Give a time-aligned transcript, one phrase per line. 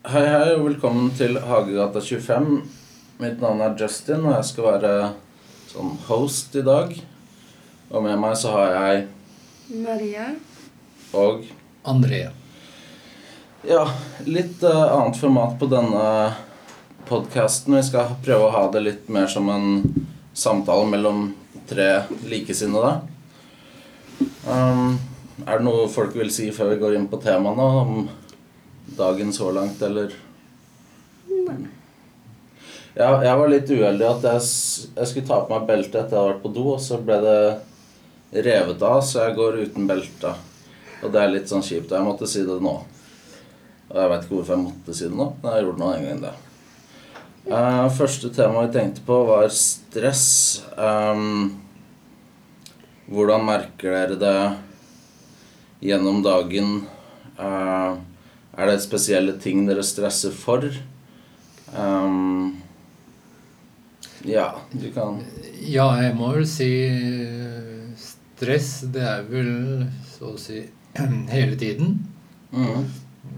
[0.00, 2.46] Hei, hei, og velkommen til Hagegata 25.
[3.20, 4.92] Mitt navn er Justin, og jeg skal være
[5.68, 6.94] sånn host i dag.
[7.92, 9.02] Og med meg så har jeg
[9.82, 10.30] Maria.
[11.12, 11.44] og
[11.84, 12.30] Andrea.
[13.68, 13.82] ja,
[14.24, 16.06] litt uh, annet format på denne
[17.04, 17.76] podkasten.
[17.76, 19.84] Vi skal prøve å ha det litt mer som en
[20.32, 21.26] samtale mellom
[21.68, 23.02] tre likesinnede.
[24.48, 24.96] Um,
[25.44, 28.02] er det noe folk vil si før vi går inn på temaene om
[28.98, 30.12] dagen så langt, eller?
[32.94, 34.46] Ja, jeg var litt uheldig at jeg,
[34.96, 37.18] jeg skulle ta på meg beltet etter jeg hadde vært på do, og så ble
[37.24, 40.34] det revet av, så jeg går uten belte.
[41.00, 41.90] Og det er litt sånn kjipt.
[41.90, 42.74] og Jeg måtte si det nå.
[43.90, 46.06] Og jeg vet ikke hvorfor jeg måtte si det nå, men jeg gjorde nå en
[46.08, 46.36] gang det.
[47.50, 50.26] Uh, første tema vi tenkte på, var stress.
[50.76, 51.56] Um,
[53.10, 54.36] hvordan merker dere det
[55.88, 56.84] gjennom dagen?
[57.40, 57.92] Eh,
[58.58, 60.64] er det spesielle ting dere stresser for?
[61.76, 62.56] Um,
[64.26, 65.20] ja, du kan
[65.62, 69.52] Ja, jeg må vel si eh, stress, det er vel
[70.10, 70.64] så å si
[71.34, 71.98] hele tiden.
[72.50, 72.90] mm,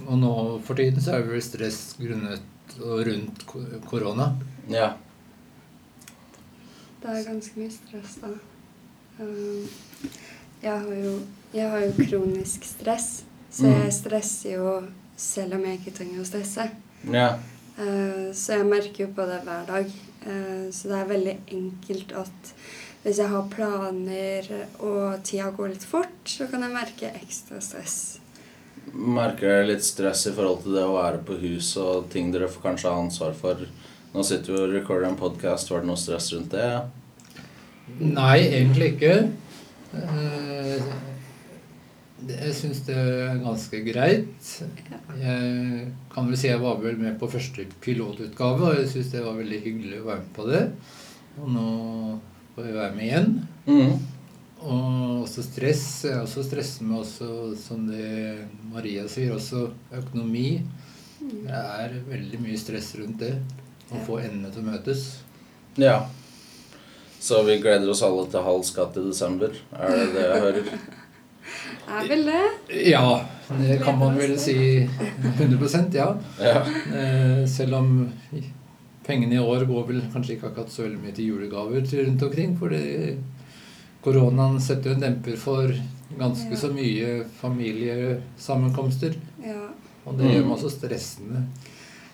[0.09, 0.33] Og nå
[0.65, 3.45] for tiden så er det vel stress grunnet og rundt
[3.91, 4.31] korona.
[4.73, 4.95] Ja.
[7.03, 8.31] Det er ganske mye stress, da.
[9.21, 9.69] Um,
[10.63, 11.15] jeg har jo,
[11.53, 13.75] jeg har jo kronisk stress, så Mm.
[13.83, 14.69] jeg stresser jo
[15.23, 16.69] selv om jeg ikke trenger å stresse.
[17.13, 17.29] Ja.
[17.79, 19.93] Uh, så jeg merker jo på det hver dag.
[20.27, 22.55] Uh, så det er veldig enkelt at
[23.03, 27.97] hvis jeg har planer og tida går litt fort, så kan jeg merke ekstra stress.
[28.93, 32.51] Merker dere litt stress i forhold til det å være på hus og ting dere
[32.63, 33.63] kanskje har ansvar for?
[34.13, 35.71] Nå sitter vi og recorder en podkast.
[35.73, 36.69] Var det noe stress rundt det?
[37.99, 39.17] Nei, egentlig ikke.
[42.29, 44.51] Jeg syns det er ganske greit.
[45.19, 49.25] Jeg kan vel si jeg var vel med på første pilotutgave, og jeg syns det
[49.25, 50.63] var veldig hyggelig å være med på det.
[51.41, 51.67] Og nå
[52.55, 53.33] får jeg være med igjen.
[53.67, 53.95] Mm.
[54.63, 55.85] Og også stress.
[56.07, 59.67] Jeg er også stresset med også, som det Maria sier, også
[59.99, 60.63] økonomi.
[61.23, 63.35] Det er veldig mye stress rundt det.
[63.93, 65.07] Å få endene til å møtes.
[65.81, 65.99] Ja.
[67.23, 69.55] Så vi gleder oss alle til halv skatt i desember.
[69.75, 70.75] Er det det jeg hører?
[71.89, 72.43] Er vel det?
[72.93, 73.25] Ja,
[73.59, 74.55] det kan man vel si
[74.87, 76.09] 100 ja.
[76.41, 76.63] Ja.
[76.95, 78.13] Eh, Selv om
[79.07, 82.23] pengene i år går vel kanskje ikke akkurat så veldig mye til julegaver til rundt
[82.23, 82.57] omkring.
[82.59, 83.19] For det,
[84.05, 85.75] koronaen setter jo en demper for
[86.19, 86.57] ganske Ja.
[86.57, 89.15] så mye familiesammenkomster.
[89.45, 89.69] Ja.
[90.07, 91.45] Og det gjør meg også stressende.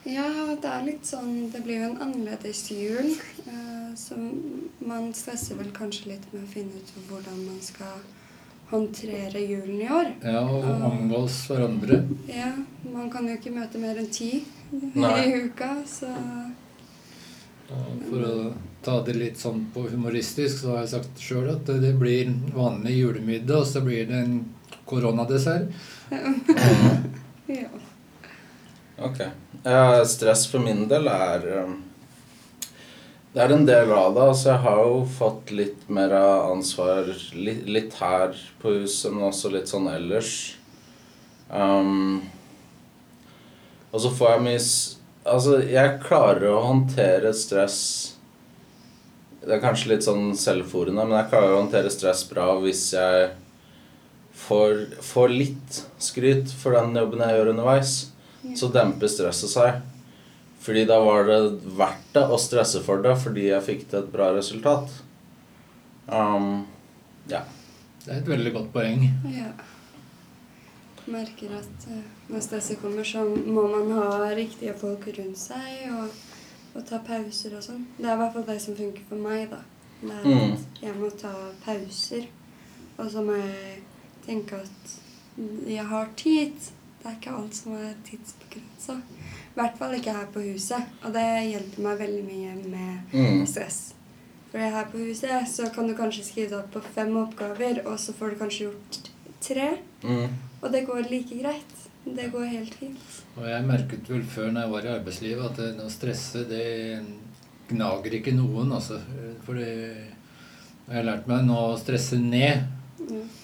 [0.09, 0.25] Ja,
[0.57, 3.15] det er litt sånn Det blir jo en annerledes jul.
[3.47, 4.15] eh, så
[4.87, 7.99] man stresser vel kanskje litt med å finne ut hvordan man skal
[8.71, 10.11] håndtere julen i år.
[10.23, 12.03] Ja, og omgås hverandre.
[12.29, 12.53] Ja,
[12.93, 15.13] Man kan jo ikke møte mer enn ti Nei.
[15.25, 16.11] i uka, så
[18.09, 18.35] for å
[18.85, 22.97] ta det litt sånn på humoristisk, så har jeg sagt sjøl at det blir vanlig
[23.01, 24.39] julemiddag, og så blir det en
[24.89, 25.69] koronadessert.
[26.11, 27.69] ja.
[28.99, 29.21] Ok.
[29.63, 31.77] Ja, stress for min del er um,
[33.35, 34.25] Det er en del av det.
[34.25, 39.53] Altså, jeg har jo fått litt mer ansvar litt, litt her på huset, men også
[39.53, 40.33] litt sånn ellers.
[41.53, 42.23] Um,
[43.93, 44.63] og så får jeg mye
[45.29, 47.79] Altså, jeg klarer å håndtere stress
[49.41, 53.31] Det er kanskje litt sånn selvforende, men jeg klarer å håndtere stress bra hvis jeg
[54.37, 57.95] får, får litt skryt for den jobben jeg gjør underveis
[58.57, 59.81] så demper stresset seg.
[60.61, 61.39] Fordi da var det
[61.79, 64.91] verdt det å stresse for det fordi jeg fikk til et bra resultat.
[66.09, 66.65] Um,
[67.31, 67.43] ja.
[68.05, 69.05] Det er et veldig godt poeng.
[69.33, 69.53] ja.
[71.09, 76.11] Merker at eh, når stresset kommer, så må man ha riktige folk rundt seg og,
[76.77, 77.87] og ta pauser og sånn.
[77.97, 79.63] Det er i hvert fall det som funker for meg, da.
[80.03, 80.53] Det er Mm.
[80.53, 81.33] at jeg må ta
[81.65, 82.27] pauser.
[82.99, 83.79] Og så må jeg
[84.27, 84.93] tenke at
[85.67, 86.53] jeg har tid.
[87.01, 88.99] Det er ikke alt som er tidsbegrensa.
[89.59, 90.85] I hvert fall ikke her på huset.
[91.03, 93.47] Og det hjelper meg veldig mye med Mm.
[93.47, 93.95] stress.
[94.53, 97.99] For her på huset så kan du kanskje skrive deg opp på fem oppgaver, og
[97.99, 98.99] så får du kanskje gjort
[99.41, 99.79] tre.
[100.05, 100.29] Mm.
[100.63, 101.75] Og det går like greit.
[102.07, 102.99] Det går helt fint.
[103.37, 107.05] Og jeg merket vel før når jeg var i arbeidslivet, at det, å stresse, det
[107.69, 109.01] gnager ikke noen, altså.
[109.45, 109.75] For det
[110.89, 112.63] jeg har lært meg nå å stresse ned.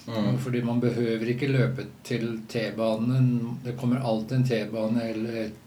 [0.07, 0.21] Ja.
[0.21, 0.37] Mm.
[0.41, 3.59] Fordi man behøver ikke løpe til T-banen.
[3.63, 5.61] Det kommer alltid en T-bane eller et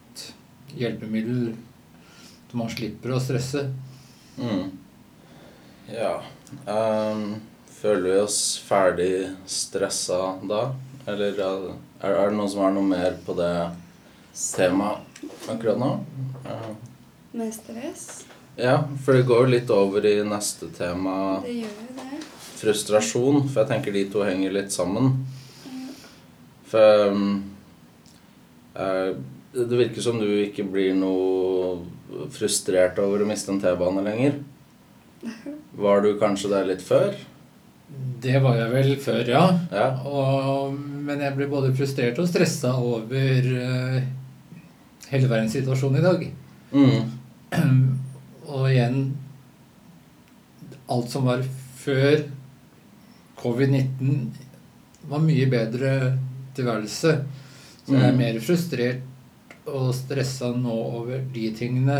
[0.76, 1.54] hjelpemiddel
[2.50, 3.66] så man slipper å stresse.
[4.38, 4.70] Mm.
[5.92, 6.14] Ja.
[6.64, 7.40] Um,
[7.80, 9.10] føler vi oss ferdig
[9.48, 10.62] stressa da?
[11.08, 11.68] Eller er,
[12.04, 13.52] er det noen som har noe mer på det
[14.56, 15.04] temaet?
[15.48, 15.90] akkurat nå.
[16.46, 16.72] Uh.
[17.32, 18.24] Med stress.
[18.56, 22.20] ja, for det går jo litt over i neste tema, Det gjør jo det.
[22.58, 23.48] frustrasjon.
[23.48, 25.26] For jeg tenker de to henger litt sammen.
[26.68, 27.44] For um,
[28.76, 29.12] eh,
[29.54, 31.78] det virker som du ikke blir noe
[32.34, 34.38] frustrert over å miste en T-bane lenger.
[35.78, 37.14] Var du kanskje der litt før?
[38.20, 39.44] Det var jeg vel før, ja.
[39.72, 39.86] Ja.
[40.04, 43.96] Og, men jeg ble både frustrert og stressa over uh,
[45.08, 46.26] hele verdens situasjon i dag.
[46.76, 47.14] Mm.
[48.52, 49.00] Og igjen
[50.88, 51.42] Alt som var
[51.80, 52.22] før
[53.40, 54.22] covid-19,
[55.08, 55.90] var mye bedre
[56.56, 57.12] tilværelse.
[57.84, 58.18] Så jeg er Mm.
[58.20, 59.04] mer frustrert
[59.74, 61.98] og stressa nå over de tingene.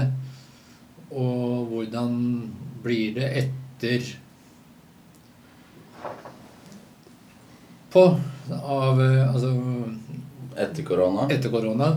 [1.08, 2.16] Og hvordan
[2.84, 4.04] blir det etter
[7.88, 8.02] På
[8.52, 9.52] av eh, Altså
[10.58, 11.28] Etter korona?
[11.30, 11.92] etter korona.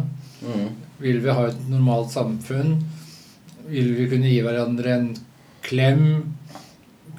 [0.45, 0.67] Mm.
[1.01, 2.75] Vil vi ha et normalt samfunn?
[3.67, 5.07] Vil vi kunne gi hverandre en
[5.65, 6.05] klem?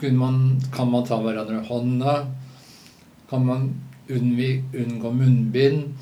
[0.02, 0.38] Man,
[0.74, 2.14] kan man ta hverandre i hånda?
[3.30, 3.68] Kan man
[4.10, 5.92] unngå munnbind?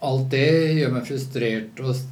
[0.00, 2.04] Alt det gjør meg frustrert og,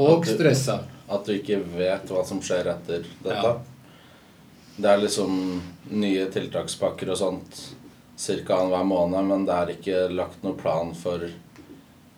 [0.00, 0.78] og stressa.
[1.10, 3.34] At du ikke vet hva som skjer etter dette?
[3.34, 3.58] Ja.
[4.80, 5.34] Det er liksom
[5.92, 7.60] nye tiltakspakker og sånt
[8.16, 8.56] ca.
[8.56, 11.26] annenhver måned, men det er ikke lagt noen plan for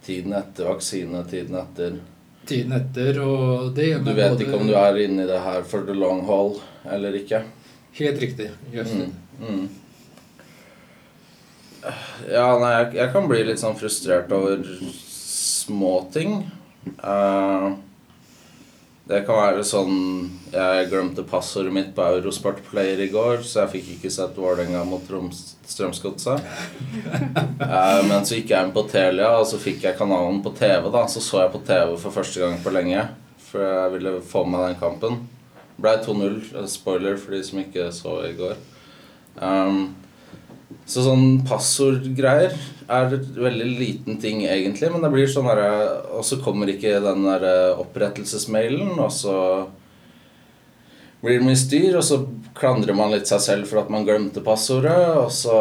[0.04, 2.00] tiden etter vaksine, tiden etter
[2.46, 5.62] Tiden etter, og det gjør Du vet både ikke om du er inni det her
[5.62, 6.56] for the long haul
[6.90, 7.38] eller ikke.
[7.94, 8.48] Helt riktig.
[8.74, 9.12] Jøssen.
[9.38, 9.46] Mm.
[9.46, 9.68] Mm.
[12.30, 14.62] Ja, nei, jeg, jeg kan bli litt sånn frustrert over
[14.92, 16.44] småting.
[17.02, 17.74] Uh,
[19.06, 19.94] det kan være sånn
[20.50, 24.82] Jeg glemte passordet mitt på Eurosport Player i går, så jeg fikk ikke sett Vålerenga
[24.86, 26.46] mot Strømsgodset.
[27.62, 30.86] uh, men så gikk jeg inn på Telia, og så fikk jeg kanalen på TV.
[30.94, 33.08] da Så så jeg på TV for første gang på lenge,
[33.50, 35.22] for jeg ville få med den kampen.
[35.82, 36.38] Blei 2-0.
[36.54, 38.54] eh, Spoiler for de som ikke så i går.
[39.40, 39.94] Um,
[40.86, 42.54] så sånn passordgreier
[42.92, 45.68] er veldig liten ting egentlig, men det blir sånn derre
[46.18, 49.36] Og så kommer ikke den derre opprettelsesmailen, og så
[51.22, 52.18] blir det mye styr, og så
[52.58, 55.58] klandrer man litt seg selv for at man glemte passordet, og så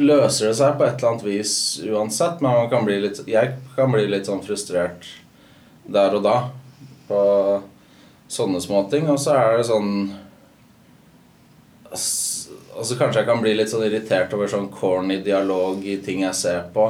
[0.00, 1.54] løser det seg på et eller annet vis
[1.84, 5.04] uansett, men man kan bli litt, jeg kan bli litt sånn frustrert
[5.84, 6.36] der og da
[7.10, 7.22] på
[8.32, 9.92] sånne småting, og så er det sånn
[12.72, 16.38] Altså Kanskje jeg kan bli litt sånn irritert over sånn corny dialog i ting jeg
[16.38, 16.86] ser på.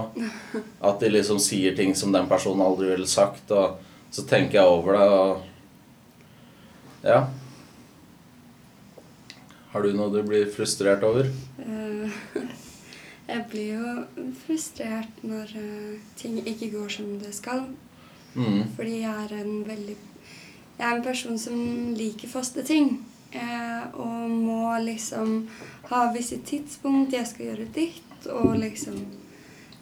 [0.80, 3.80] At de liksom sier ting som den personen aldri ville sagt, og
[4.14, 5.48] så tenker jeg over det, og
[7.02, 7.20] Ja.
[9.72, 11.30] Har du noe du blir frustrert over?
[11.58, 12.20] Eh,
[13.32, 17.64] Jeg blir jo frustrert når eh, ting ikke går som det skal.
[18.34, 18.66] Mm.
[18.76, 19.96] Fordi jeg er en veldig
[20.78, 21.56] Jeg er en person som
[21.94, 22.94] liker faste ting.
[23.32, 25.48] Eh, og må liksom
[25.90, 27.14] ha visse tidspunkt.
[27.16, 28.98] Jeg skal gjøre ditt, og liksom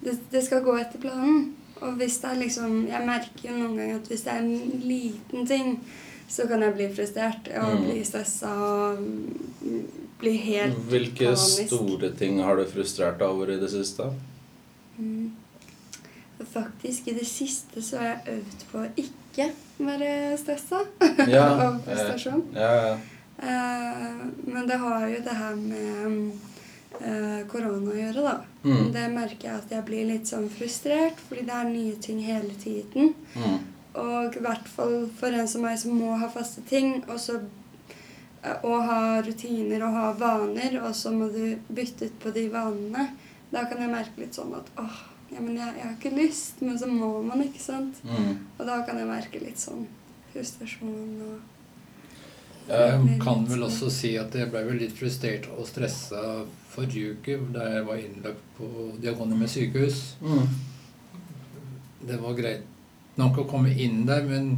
[0.00, 1.50] det, det skal gå etter planen.
[1.80, 4.80] Og hvis det er liksom Jeg merker jo noen ganger at hvis det er en
[4.84, 5.78] liten ting,
[6.30, 9.00] så kan jeg bli frustrert og bli stressa og
[10.20, 11.66] bli helt Hvilke panisk.
[11.66, 14.10] store ting har du frustrert deg over i det siste?
[14.98, 15.32] Mm.
[16.52, 19.48] Faktisk, i det siste så har jeg øvd på å ikke
[19.80, 20.84] være stressa
[21.28, 22.44] Ja, og frustrasjon.
[22.54, 22.94] Ja, ja.
[23.42, 26.32] Eh, men det har jo det her med
[27.00, 28.34] eh, korona å gjøre, da.
[28.64, 28.90] Mm.
[28.92, 32.56] Det merker jeg at jeg blir litt sånn frustrert, fordi det er nye ting hele
[32.60, 33.14] tiden.
[33.34, 33.62] Mm.
[34.00, 37.38] Og i hvert fall for en som meg som må ha faste ting, og så
[37.40, 42.48] eh, og ha rutiner og ha vaner, og så må du bytte ut på de
[42.52, 43.08] vanene.
[43.50, 46.60] Da kan jeg merke litt sånn at åh, ja, men jeg, jeg har ikke lyst,
[46.60, 48.02] men så må man, ikke sant?
[48.04, 48.36] Mm.
[48.58, 49.86] Og da kan jeg merke litt sånn
[50.30, 51.59] frustrasjon og
[52.70, 57.38] Jeg kan vel også si at jeg ble vel litt frustrert og stressa forrige uke
[57.54, 58.68] da jeg var innlagt på
[59.02, 60.02] Diakonhjemmet sykehus.
[60.22, 60.44] Mm.
[62.06, 64.54] Det var greit nok å komme inn der, men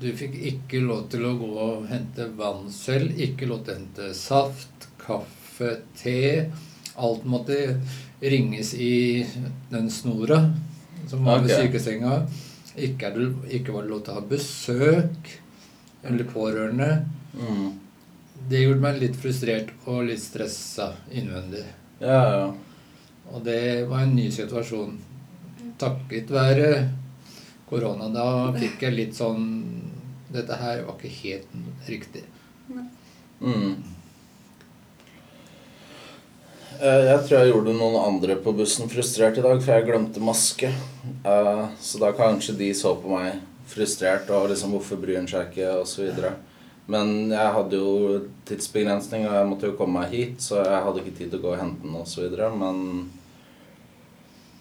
[0.00, 3.18] du fikk ikke lov til å gå og hente vann selv.
[3.20, 6.50] Ikke lov til å hente saft, kaffe, te.
[6.94, 7.58] Alt måtte
[8.22, 9.26] ringes i
[9.72, 10.40] den snora
[11.10, 11.66] som var ved okay.
[11.66, 12.20] sykesenga.
[12.74, 13.26] Ikke, det,
[13.58, 15.34] ikke var det lov til å ha besøk
[16.04, 16.90] eller pårørende.
[17.34, 17.78] Mm.
[18.48, 21.64] Det gjorde meg litt frustrert og litt stressa innvendig.
[22.00, 22.52] Ja, ja.
[23.32, 24.98] Og det var en ny situasjon.
[25.80, 26.68] Takket være
[27.70, 28.10] korona.
[28.12, 28.26] Da
[28.58, 29.46] fikk jeg litt sånn
[30.34, 32.24] Dette her var ikke helt riktig.
[33.38, 33.76] Mm.
[36.80, 40.22] Eh, Jeg tror jeg gjorde noen andre på bussen frustrert i dag, for jeg glemte
[40.24, 40.72] maske.
[41.24, 43.38] Eh, Så da kanskje de så på meg
[43.70, 46.34] frustrert og liksom 'Hvorfor bryr han seg ikke?' og så videre.
[46.90, 51.00] Men jeg hadde jo tidsbegrensning, og jeg måtte jo komme meg hit, så jeg hadde
[51.00, 52.50] ikke tid til å gå og hente den videre.
[52.60, 52.82] Men,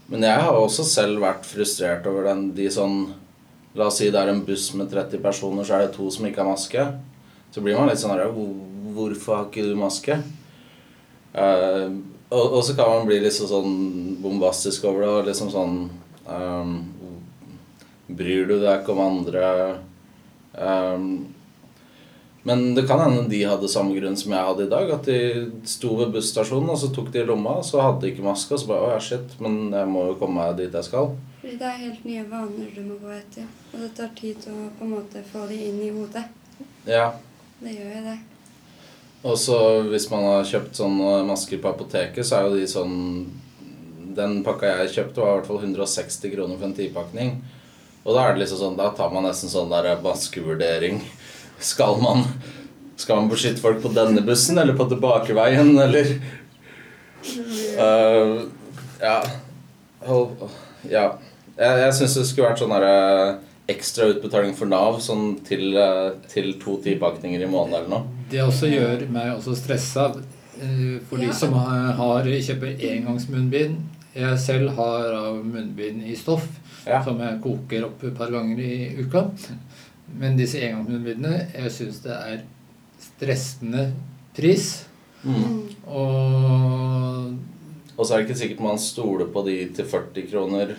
[0.08, 3.02] men jeg har også selv vært frustrert over den de sånn
[3.74, 6.28] La oss si det er en buss med 30 personer, så er det to som
[6.28, 6.82] ikke har maske.
[7.50, 10.14] Så blir man litt sånn her "Hvor- Hvorfor har ikke du maske?
[11.34, 11.90] Uh,
[12.30, 15.90] og, og så kan man bli litt sånn bombastisk over det og liksom sånn
[16.30, 16.76] um,
[18.14, 19.48] Bryr du deg ikke om andre?
[20.54, 21.08] Ehm,
[22.44, 24.90] men det kan hende de hadde samme grunn som jeg hadde i dag.
[24.92, 25.20] At de
[25.70, 28.52] sto ved busstasjonen, og så tok de lomma, og så hadde de ikke maske.
[28.52, 31.14] Og så bare Å ja, shit, men jeg må jo komme meg dit jeg skal.
[31.40, 33.48] Fordi det er helt nye vaner du må gå etter.
[33.72, 36.26] Og det tar tid å på en måte få de inn i hodet.
[36.88, 37.10] Ja.
[37.64, 38.20] Det gjør jo det.
[39.24, 39.58] Og så
[39.88, 42.96] hvis man har kjøpt sånne masker på apoteket, så er jo de sånn
[44.14, 47.38] Den pakka jeg kjøpte, var i hvert fall 160 kroner for en tipakning.
[48.04, 51.00] Og da er det liksom sånn Da tar man nesten sånn der maskevurdering.
[51.60, 52.24] Skal man
[52.98, 56.06] Skal man beskytte folk på denne bussen, eller på tilbakeveien, eller
[57.80, 58.42] uh,
[59.02, 59.24] Ja.
[60.06, 60.50] Hold-
[60.90, 61.18] Ja.
[61.58, 63.38] Jeg, jeg syns det skulle vært sånn derre
[63.72, 68.04] ekstra utbetaling for Nav sånn til, eh, til to tipakninger i måneden eller noe.
[68.30, 70.08] Det også gjør meg også stressa
[70.60, 71.32] eh, for de Ja.
[71.32, 73.78] som har, har kjøper engangsmunnbind.
[74.16, 76.46] Jeg selv har munnbind i stoff
[76.86, 77.02] Ja.
[77.04, 79.30] som jeg koker opp et par ganger i uka.
[80.20, 82.42] Men disse engangsmunnbindene, jeg syns det er
[83.02, 83.88] stressende
[84.36, 84.86] pris.
[85.24, 85.70] Mm.
[85.88, 87.34] Og
[87.96, 90.76] Og så er det ikke sikkert man stoler på de til 40 kroner.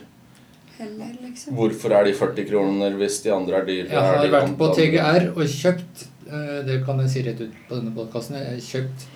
[0.75, 1.55] Heller, liksom.
[1.55, 3.93] Hvorfor er de 40 kroner hvis de andre er dyrere?
[3.93, 7.61] jeg har de vært på TGR og kjøpt eh, Det kan jeg si rett ut
[7.69, 8.41] på denne podkasten.
[8.41, 9.07] Jeg har kjøpt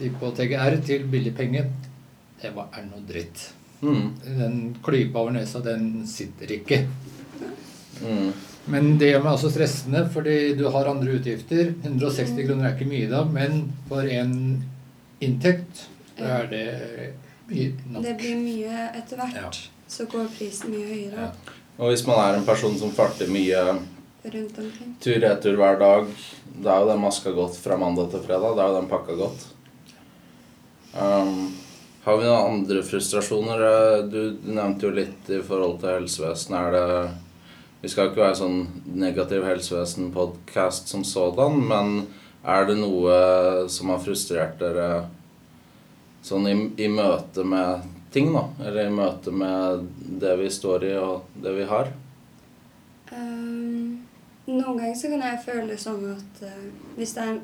[0.00, 1.64] de på TGR til billig penge.
[2.42, 3.46] Det var, er noe dritt.
[3.80, 4.10] Mm.
[4.26, 6.82] Den klypa over nesa, den sitter ikke.
[8.02, 8.32] Mm.
[8.68, 11.72] Men det gjør meg også stressende, fordi du har andre utgifter.
[11.82, 14.34] 160 kroner er ikke mye da, men for en
[15.24, 15.86] inntekt
[16.18, 16.66] er det
[17.48, 18.02] mye nok.
[18.04, 19.38] Det blir mye etter hvert.
[19.38, 19.52] Ja.
[19.88, 21.30] Så går prisen mye høyere Ja.
[21.78, 23.60] Og hvis man er en person som farter mye
[24.24, 26.08] tur-retur hver dag,
[26.58, 28.56] da er jo den maska gått fra mandag til fredag.
[28.58, 29.44] Da er jo den pakka godt.
[30.98, 31.54] Um,
[32.02, 33.62] har vi noen andre frustrasjoner?
[34.10, 36.58] Du, du nevnte jo litt i forhold til helsevesenet.
[36.58, 37.27] Er det
[37.80, 38.62] Vi skal ikke være sånn
[38.98, 42.00] negativ helsevesen-podkast som sådan, men
[42.42, 45.04] er det noe som har frustrert dere
[46.26, 48.48] sånn i, i møte med ting, da?
[48.66, 49.86] Eller i møte med
[50.20, 51.92] det vi står i, og det vi har?
[53.12, 54.02] Um,
[54.48, 56.66] noen ganger så kan jeg føle sånn at uh,
[56.98, 57.38] hvis, det en,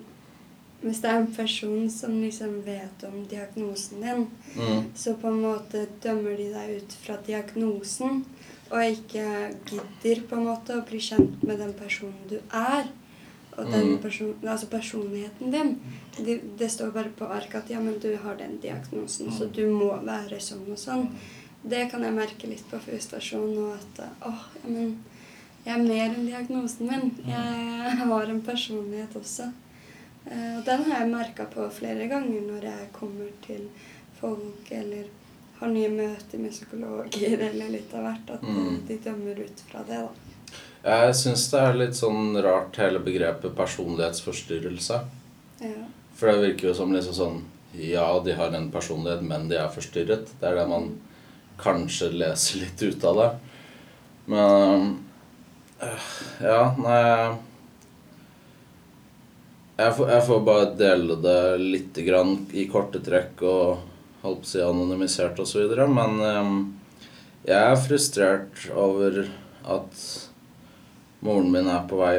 [0.82, 4.84] hvis det er en person som liksom vet om diagnosen din, Mm.
[4.94, 8.20] så på en måte dømmer de deg ut fra diagnosen,
[8.70, 9.24] og ikke
[9.68, 12.86] gidder på en måte å bli kjent med den personen du er.
[13.56, 13.98] Og den Mm.
[14.02, 15.76] person, altså personligheten din.
[16.18, 19.66] Det, det står bare på arket at ja, men du har den diagnosen, så du
[19.70, 21.08] må være sånn og sånn.
[21.62, 24.98] Det kan jeg merke litt på frustrasjon og at åh, ja, men
[25.64, 27.12] jeg er mer enn diagnosen min.
[27.28, 29.52] Jeg har en personlighet også.
[30.26, 33.68] Eh, Og den har jeg merka på flere ganger når jeg kommer til
[34.20, 35.04] folk eller
[35.64, 38.30] har nye møter med psykologer eller litt av hvert.
[38.36, 38.78] At Mm.
[38.88, 40.08] de dømmer ut fra det, da.
[40.84, 45.00] Jeg syns det er litt sånn rart hele begrepet personlighetsforstyrrelse.
[45.64, 45.86] Ja.
[46.14, 47.42] For det virker jo som liksom sånn
[47.74, 50.28] Ja, de har en personlighet, men de er forstyrret.
[50.38, 50.92] Det er det man
[51.58, 53.30] kanskje leser litt ut av det.
[54.28, 54.98] Men
[55.82, 56.06] øh,
[56.40, 57.36] Ja, nei
[59.76, 63.78] jeg får, jeg får bare dele det litt grann i korte trekk og
[64.24, 65.74] holdt på å si anonymisert osv.
[65.92, 66.60] Men øhm,
[67.44, 69.24] jeg er frustrert over
[69.64, 70.06] at
[71.24, 72.16] moren min er på vei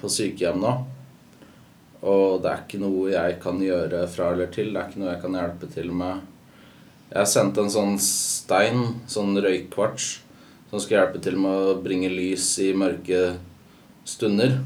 [0.00, 0.74] på sykehjem nå.
[2.04, 4.72] Og det er ikke noe jeg kan gjøre fra eller til.
[4.72, 6.30] Det er ikke noe jeg kan hjelpe til med.
[7.14, 10.08] Jeg sendte en sånn stein, sånn røykkvarts,
[10.70, 13.36] som skal hjelpe til med å bringe lys i mørke
[14.08, 14.58] stunder.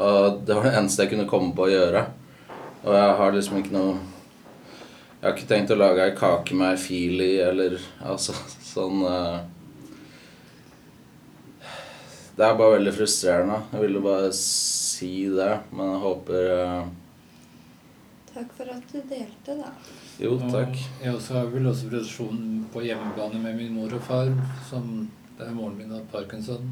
[0.00, 2.04] Og det var det eneste jeg kunne komme på å gjøre.
[2.84, 4.13] Og jeg har liksom ikke noe
[5.24, 8.98] Jeg har ikke tenkt å lage ei kake med ei fil i, eller altså sånn
[9.08, 9.38] uh,
[12.36, 13.56] Det er bare veldig frustrerende.
[13.72, 16.90] Jeg ville bare si det, men jeg håper uh,
[18.34, 19.70] Takk for at du delte, da.
[20.20, 20.74] Jo, takk.
[20.76, 22.42] Og jeg også har vel også produksjon
[22.74, 24.28] på hjemmebane med min mor og far,
[24.68, 24.90] som
[25.38, 26.66] det er moren min har parkinson.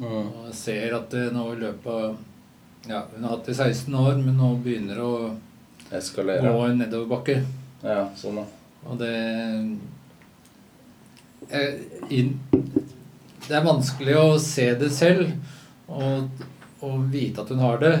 [0.00, 0.08] Mm.
[0.08, 2.18] Og jeg ser at det nå i løpet av
[2.90, 6.50] Ja, hun har hatt det i 16 år, men nå begynner det å Eskalere.
[6.50, 7.38] gå en nedoverbakke.
[7.86, 8.46] Ja, sånn, ja.
[8.86, 9.14] Og det
[13.46, 15.30] Det er vanskelig å se det selv
[15.86, 16.42] og,
[16.82, 17.94] og vite at hun har det.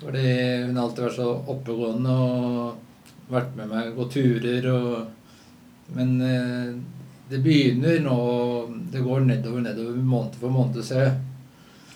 [0.00, 0.26] Fordi
[0.66, 4.92] hun har alltid vært så oppegående og vært med meg gå turer og
[5.96, 6.68] Men eh,
[7.30, 8.18] det begynner nå
[8.92, 11.16] Det går nedover, nedover måned for måned, ser jeg.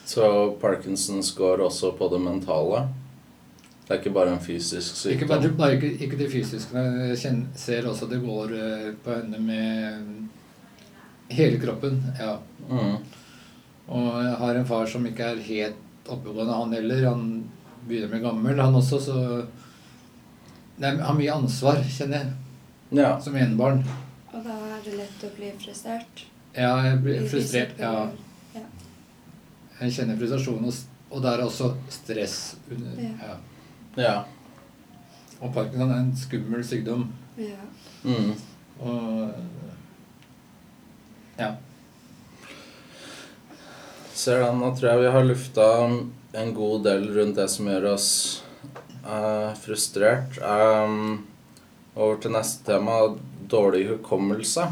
[0.04, 0.24] Så
[0.60, 2.86] Parkinsons går også på det mentale?
[3.84, 5.12] Det er ikke bare en fysisk sykdom?
[5.18, 6.72] Ikke, bare, bare ikke, ikke det fysiske.
[6.72, 12.00] men Jeg kjenner, ser også det går eh, på henne med hele kroppen.
[12.18, 12.38] Ja.
[12.70, 12.96] Mm.
[13.92, 17.04] Og jeg har en far som ikke er helt oppegående, han heller.
[17.10, 17.26] Han
[17.84, 19.18] begynner å bli gammel, han også, så
[20.74, 22.32] Nei, Han har mye ansvar, kjenner jeg,
[22.98, 23.20] Ja.
[23.20, 23.84] som enebarn.
[24.32, 26.24] Og da er det lett å bli frustrert.
[26.56, 27.78] Ja, jeg blir frustrert.
[27.78, 28.08] Ja.
[28.54, 28.62] Ja.
[29.80, 30.64] jeg kjenner frustrasjon,
[31.10, 32.56] og, det er også stress.
[32.70, 33.12] Under, Ja.
[33.28, 33.36] ja.
[33.96, 34.24] Ja.
[35.40, 37.08] Og parkinson er en skummel sykdom.
[37.36, 37.60] Ja.
[38.04, 38.32] Mm.
[38.80, 39.30] Og
[41.36, 41.50] ja.
[44.14, 45.68] Ser du, nå tror jeg vi har lufta
[46.34, 48.08] en god del rundt det som gjør oss
[49.06, 50.38] uh, frustrert.
[50.38, 51.26] Um,
[51.94, 53.00] over til neste tema
[53.50, 54.68] dårlig hukommelse.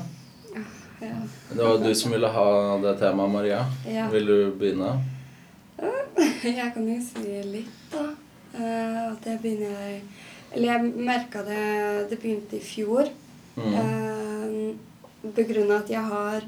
[1.03, 1.17] Ja.
[1.51, 3.65] Det var du som ville ha det temaet, Maria.
[3.87, 4.07] Ja.
[4.11, 4.95] Vil du begynne?
[6.43, 8.07] Jeg kan jo si litt, da.
[8.55, 10.03] Eh, At det begynner jeg
[10.53, 13.09] Eller jeg merka det Det begynte i fjor.
[13.57, 13.73] Mm.
[13.73, 16.45] Uh, På grunn av at jeg har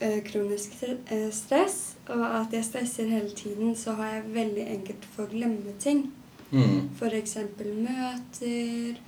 [0.00, 5.06] eh, kronisk eh, stress, og at jeg stresser hele tiden, så har jeg veldig enkelt
[5.14, 6.02] for å glemme ting.
[6.50, 6.90] Mm.
[6.98, 7.36] F.eks.
[7.62, 8.98] møter,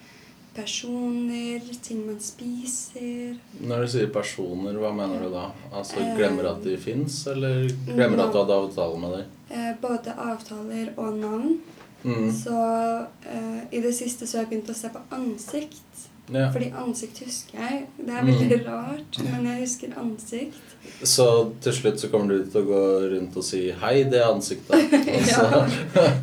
[0.56, 3.36] personer, ting man spiser.
[3.60, 5.50] Når du sier personer, hva mener du da?
[5.72, 9.34] Altså Eh, Glemmer at de fins, eller glemmer at du hadde avtale med dem?
[9.50, 11.58] Eh, Både avtaler og navn.
[12.04, 12.28] Mm.
[12.32, 15.84] Så uh, i det siste så har jeg begynt å se på ansikt.
[16.28, 16.50] Ja.
[16.52, 17.86] Fordi ansikt husker jeg.
[17.96, 18.26] Det er Mm.
[18.28, 20.58] veldig rart, men jeg husker ansikt.
[21.02, 21.24] Så
[21.64, 22.82] til slutt så kommer du til å gå
[23.14, 24.92] rundt og si 'hei, det er ansiktet'.
[25.32, 25.66] Ja.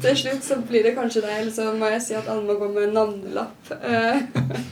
[0.01, 2.53] Til slutt så blir det kanskje det, eller så må jeg si at alle må
[2.59, 3.71] gå med navnelapp.
[3.83, 4.21] Eh,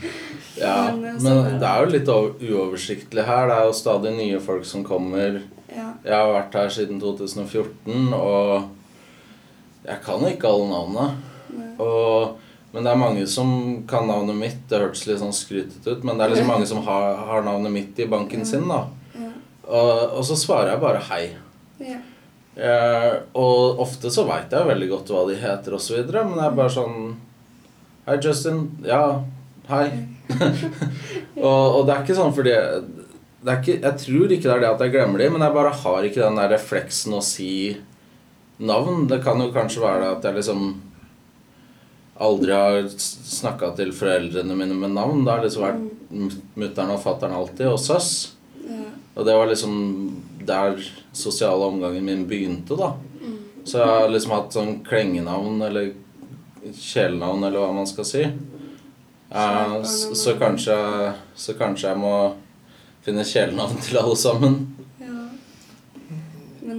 [0.62, 1.60] ja, Men, eh, men sånn er det.
[1.60, 3.48] det er jo litt uoversiktlig her.
[3.48, 5.42] Det er jo stadig nye folk som kommer.
[5.76, 5.90] ja.
[6.06, 8.70] Jeg har vært her siden 2014, og
[9.84, 11.06] jeg kan ikke alle navnene.
[11.84, 12.40] Og,
[12.74, 13.50] men det er mange som
[13.90, 14.62] kan navnet mitt.
[14.70, 17.74] Det hørtes litt sånn skrytete ut, men det er liksom mange som har, har navnet
[17.74, 18.86] mitt i banken sin, da.
[19.64, 21.36] Og, og så svarer jeg bare 'hei'.
[21.84, 22.00] Ja.
[22.54, 26.58] Jeg, og ofte så veit jeg veldig godt hva de heter osv., men jeg er
[26.58, 26.98] bare sånn
[28.04, 28.66] Hei, Justin.
[28.84, 29.24] Ja,
[29.70, 29.86] hei.
[31.40, 32.52] og, og det er ikke sånn fordi
[33.44, 35.56] det er ikke, Jeg tror ikke det er det at jeg glemmer de, men jeg
[35.56, 37.54] bare har ikke den der refleksen å si
[38.66, 39.08] navn.
[39.12, 40.68] Det kan jo kanskje være at jeg liksom
[42.24, 45.24] aldri har snakka til foreldrene mine med navn.
[45.26, 48.12] Det har liksom vært mutter'n og fatter'n alltid, og søs.
[48.64, 48.86] Ja.
[49.16, 49.74] Og det var liksom
[50.46, 50.78] der
[51.16, 52.94] sosiale omgangen min begynte, da.
[53.64, 55.94] Så jeg har liksom hatt sånn klengenavn eller
[56.64, 58.24] kjælenavn, eller hva man skal si.
[59.34, 60.76] Eh, så, så, kanskje,
[61.36, 62.16] så kanskje jeg må
[63.06, 64.60] finne kjælenavn til alle sammen.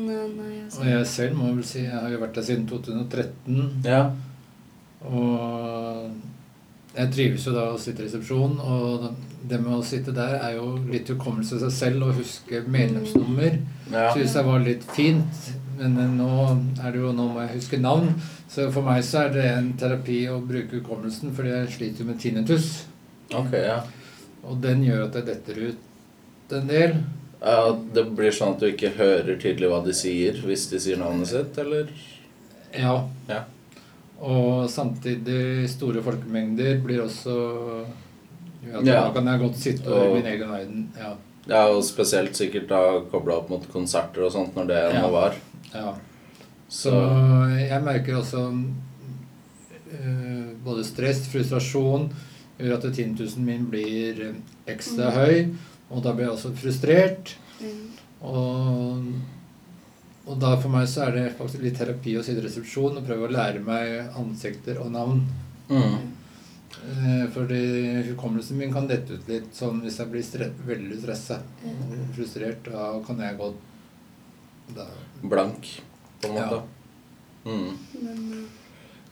[0.06, 3.82] Nei, altså Og jeg selv må vel si Jeg har jo vært der siden 2013.
[3.84, 4.04] Ja.
[5.04, 6.10] Og
[6.94, 9.08] jeg trives jo da å sitte i resepsjon, og
[9.50, 13.58] det med å sitte der er jo litt hukommelse i seg selv og huske medlemsnummer.
[13.90, 14.06] ja.
[14.14, 15.40] Syns jeg var litt fint,
[15.80, 16.30] men nå
[16.78, 18.14] er det jo nå må jeg huske navn.
[18.48, 22.08] Så for meg så er det en terapi å bruke hukommelsen, fordi jeg sliter jo
[22.12, 22.70] med tinnitus.
[23.34, 23.80] Ok, ja.
[24.46, 26.98] Og den gjør at jeg detter ut en del.
[27.42, 27.76] Ja.
[27.94, 31.28] Det blir sånn at du ikke hører tydelig hva de sier hvis de sier navnet
[31.28, 31.88] sitt, eller?
[32.74, 33.08] Ja.
[33.28, 33.42] Ja.
[34.24, 37.84] Og samtidig store folkemengder blir også
[38.64, 38.80] Ja.
[38.80, 40.88] Da kan jeg godt sitte i min egen verden.
[40.98, 41.14] Ja.
[41.46, 45.00] Ja, og spesielt sikkert da kobla opp mot konserter og sånt, når det Ja.
[45.02, 45.34] nå var.
[45.74, 45.94] ja.
[46.68, 48.48] Så Så jeg merker også
[49.92, 52.08] uh, både stress, frustrasjon,
[52.58, 54.34] gjør at tintusen min blir eh,
[54.66, 55.16] ekstra Mm.
[55.18, 55.54] høy.
[55.94, 57.34] Og da blir jeg også frustrert.
[57.60, 57.84] mm,
[58.24, 59.12] Og,
[60.26, 63.06] og da for meg så er det faktisk litt terapi å sitte i resepsjon og
[63.06, 65.24] prøve å lære meg ansikter og navn.
[65.70, 65.96] mm.
[66.84, 67.60] Eh, Fordi
[68.10, 71.38] hukommelsen min kan dette ut litt sånn hvis jeg blir stre veldig stressa
[71.70, 72.66] og frustrert.
[72.66, 73.52] Da kan jeg gå
[74.74, 74.88] da,
[75.22, 75.68] Blank,
[76.20, 76.58] på en måte.
[77.44, 77.52] Ja.
[77.54, 78.48] Mm.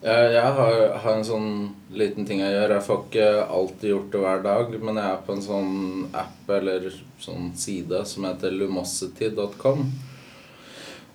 [0.03, 1.51] Jeg, jeg har, har en sånn
[1.95, 2.73] liten ting jeg gjør.
[2.75, 3.27] Jeg får ikke
[3.59, 5.77] alltid gjort det hver dag, men jeg er på en sånn
[6.19, 6.89] app eller
[7.23, 9.85] sånn side som heter lumosity.com.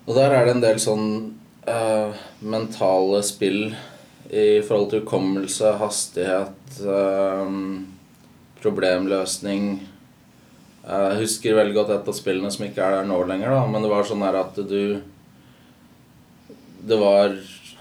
[0.08, 1.04] Og der er det en del sånn
[1.68, 3.74] eh, mentale spill
[4.32, 7.86] i forhold til hukommelse, hastighet, ehm,
[8.60, 9.70] problemløsning
[10.88, 13.84] Jeg husker veldig godt et av spillene som ikke er der nå lenger, da, men
[13.84, 15.00] det var sånn her at du
[16.88, 17.36] Det var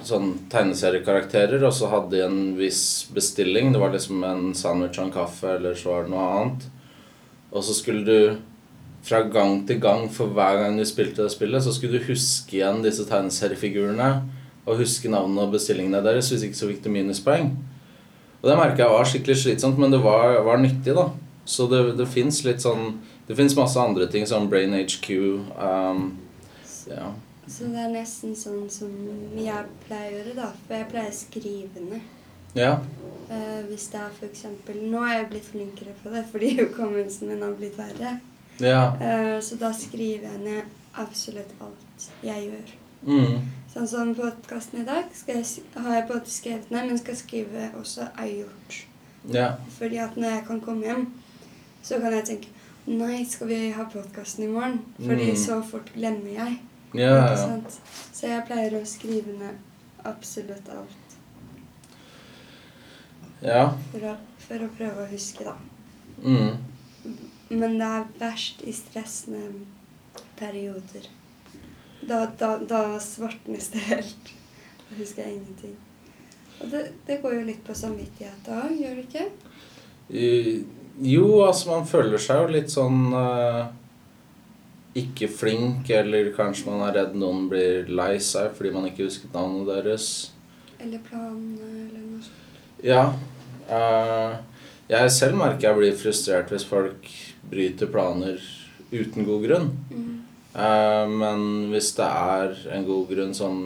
[0.05, 3.71] sånn tegneseriekarakterer, og så hadde de en viss bestilling.
[3.73, 6.67] Det var liksom en sandwich og en kaffe, eller så var det noe annet.
[7.51, 8.37] Og så skulle du
[9.07, 12.59] fra gang til gang, for hver gang du spilte det spillet, så skulle du huske
[12.59, 14.09] igjen disse tegneseriefigurene
[14.67, 16.29] og huske navnene og bestillingene deres.
[16.33, 17.53] Hvis ikke så fikk du minuspoeng.
[18.41, 21.09] Og det merka jeg var skikkelig slitsomt, men det var, var nyttig, da.
[21.47, 25.07] Så det, det fins litt sånn Det fins masse andre ting, som Brain HQ.
[25.59, 26.03] Um,
[26.87, 27.09] ja.
[27.47, 28.91] Så det er nesten sånn som
[29.39, 30.47] jeg pleier å gjøre, da.
[30.67, 32.01] For jeg pleier å skrive ned.
[32.55, 32.79] ja.
[33.27, 37.41] Uh, hvis det er eksempel Nå er jeg blitt flinkere på det fordi hukommelsen min
[37.43, 38.13] har blitt verre.
[38.63, 38.93] Ja.
[39.01, 40.61] Uh, så da skriver jeg ned
[40.95, 42.71] absolutt alt jeg gjør.
[43.03, 43.41] Mm.
[43.73, 45.43] Sånn som podkasten i dag jeg,
[45.75, 48.79] har jeg både skrevet ned, men skal skrive også 'jeg gjort'.
[49.33, 49.49] Ja.
[49.77, 51.05] Fordi at når jeg kan komme hjem,
[51.83, 52.47] så kan jeg tenke
[52.87, 54.79] Nei, skal vi ha podkasten i morgen?
[54.95, 55.37] Fordi Mm.
[55.37, 56.59] så fort glemmer jeg.
[56.93, 57.59] Ja, ja.
[58.13, 61.17] Så jeg pleier å skrive ned absolutt alt.
[63.43, 63.65] ja.
[63.91, 64.13] For å,
[64.47, 65.55] for å prøve å huske, da.
[66.23, 66.57] Mm.
[67.49, 69.65] Men det er verst i stressende
[70.39, 71.05] perioder.
[72.07, 74.31] Da, da, da svartnes det helt.
[74.87, 75.75] Da husker jeg ingenting.
[76.61, 79.27] Og det, det går jo litt på samvittighet da, gjør det ikke?
[80.09, 80.65] I-
[80.97, 83.67] Jo, altså man føler seg jo litt sånn eh,
[85.01, 89.33] ikke flink, eller kanskje man er redd noen blir lei seg fordi man ikke husket
[89.35, 90.09] navnet deres.
[90.79, 92.43] Eller planene, eller noe sånt.
[92.85, 93.03] Ja.
[93.67, 94.37] Uh,
[94.87, 97.09] jeg selv merker jeg blir frustrert hvis folk
[97.51, 98.39] bryter planer
[98.91, 99.67] uten god grunn.
[99.91, 100.13] Mm.
[100.55, 101.41] Uh, men
[101.73, 103.61] hvis det er en god grunn, sånn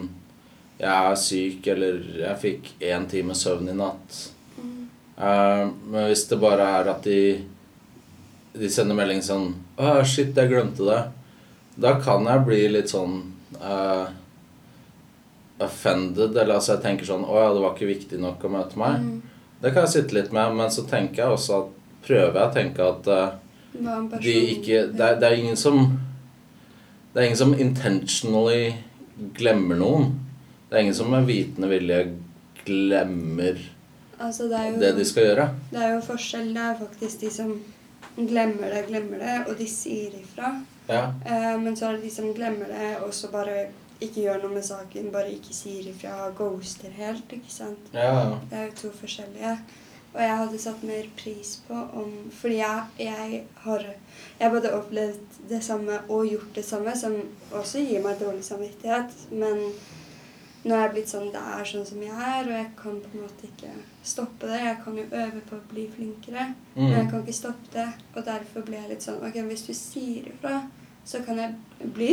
[0.82, 4.28] jeg er syk, eller jeg fikk én time søvn i natt
[4.62, 4.89] Mm.
[5.15, 7.44] uh, men hvis det bare er at de
[8.54, 10.98] De sender melding sånn Å, shit, jeg glemte det.
[11.76, 13.20] Da kan jeg bli litt sånn
[13.62, 14.08] uh,
[15.64, 16.36] offended.
[16.36, 19.06] Eller altså jeg tenker sånn Å ja, det var ikke viktig nok å møte meg.
[19.06, 19.22] Mm.
[19.62, 22.54] Det kan jeg sitte litt med, men så tenker jeg også at Prøver jeg å
[22.56, 25.84] tenke at person de ikke det er, det er ingen som
[27.14, 28.72] Det er ingen som intentionally
[29.38, 30.08] glemmer noen.
[30.70, 32.00] Det er ingen som med vitende vilje
[32.66, 33.60] glemmer
[34.22, 35.46] Altså, det jo det de skal gjøre.
[35.72, 36.52] Det er jo forskjell.
[36.54, 37.54] Det er faktisk de som
[38.16, 40.52] glemmer det, glemmer det, og de sier ifra.
[40.91, 41.06] Ja.
[41.25, 43.67] Eh, men så er det de som glemmer det, og så bare
[44.01, 45.12] ikke gjør noe med saken.
[45.13, 46.32] Bare ikke sier ifra.
[46.38, 47.91] Ghoster helt, ikke sant.
[47.93, 48.38] Ja.
[48.49, 49.58] Det er jo to forskjellige.
[50.13, 53.86] Og jeg hadde satt mer pris på om Fordi jeg, jeg har
[54.41, 57.15] Jeg både opplevd det samme og gjort det samme, som
[57.56, 59.13] også gir meg dårlig samvittighet.
[59.32, 59.62] Men
[60.65, 63.13] nå er jeg blitt sånn Det er sånn som jeg er, og jeg kan på
[63.15, 63.71] en måte ikke
[64.04, 64.60] stoppe det.
[64.65, 67.10] Jeg kan jo øve på å bli flinkere, men jeg Mm.
[67.12, 67.88] kan ikke stoppe det.
[68.15, 70.62] Og derfor ble jeg litt sånn Ok, hvis du sier ifra,
[71.06, 72.12] så kan jeg bli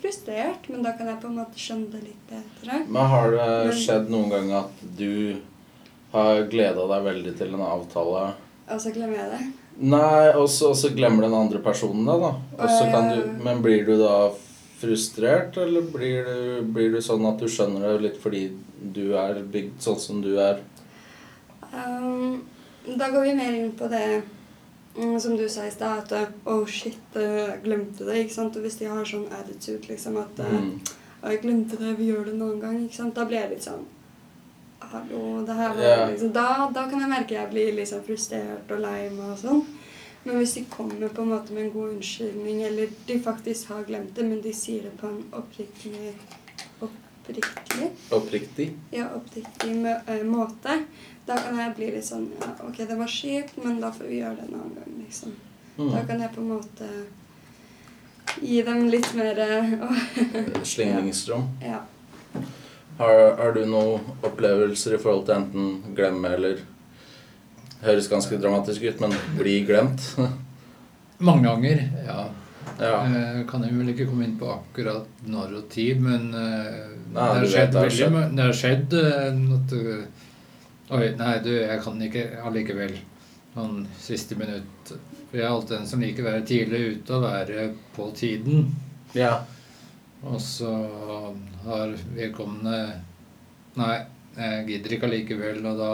[0.00, 2.80] frustrert, men da kan jeg på en måte skjønne det litt bedre.
[2.86, 5.38] Men har det skjedd noen gang at du
[6.12, 8.26] har gleda deg veldig til en avtale
[8.66, 9.40] Og så glemmer jeg det.
[9.76, 12.32] Nei, og så glemmer den andre personen deg, da.
[12.92, 13.32] Kan du, Øh.
[13.44, 14.30] men blir du da
[14.80, 18.50] frustrert, eller blir du, blir du sånn at du skjønner det litt fordi
[18.92, 20.60] du er bygd sånn som du er?
[21.72, 22.42] Um,
[22.86, 24.22] da går vi mer inn på det
[25.20, 28.16] som du sa i stad, at uh, oh shit, uh, jeg glemte det.
[28.24, 28.56] ikke sant?
[28.56, 30.80] Og hvis de har sånn attitude, liksom at uh, Mm.
[31.22, 33.14] «Å, jeg glemte det, vi gjør det en annen gang, ikke sant?
[33.16, 33.84] Da blir jeg litt sånn
[34.86, 36.06] Hallo, det her Ja.
[36.10, 39.62] liksom da, da kan jeg merke jeg blir liksom frustrert og lei meg og sånn.
[40.24, 43.82] Men hvis de kommer på en måte med en god unnskyldning, eller de faktisk har
[43.88, 46.12] glemt det, men de sier det på en oppriktig
[46.80, 47.90] Oppriktig?
[48.14, 48.68] Oppriktig?
[48.92, 49.72] ja, oppriktig
[50.06, 50.76] eh, måte,
[51.26, 54.20] da kan jeg bli litt sånn ja, Ok, det var kjipt, men da får vi
[54.20, 55.32] gjøre det en annen gang, liksom.
[55.76, 56.06] Da Mm.
[56.08, 56.86] kan jeg på en måte
[58.40, 59.74] gi dem litt mer eh,
[60.70, 61.44] Slingringsrom.
[61.62, 61.82] Ja.
[62.98, 66.62] Har, har du noen opplevelser i forhold til enten glemme eller
[67.84, 70.00] Høres ganske dramatisk ut, men bli glemt?
[71.28, 72.22] Mange ganger, ja.
[72.80, 72.94] ja.
[73.04, 77.12] Eh, kan jeg vel ikke komme inn på akkurat når og tid, men eh, Nei,
[77.12, 78.16] det har vet skjedd det har veldig skjedd.
[78.16, 78.96] ma- Det har skjedd
[79.58, 79.76] at
[80.90, 82.94] Oi, nei, du, jeg kan ikke allikevel.
[83.56, 84.92] Sånn siste minutt.
[85.30, 88.72] For jeg er alltid den som liker å være tidlig ute og være på tiden.
[89.16, 89.36] ja.
[90.26, 90.70] Og så
[91.66, 92.76] har vedkommende
[93.76, 93.96] Nei,
[94.34, 95.90] jeg gidder ikke allikevel, og da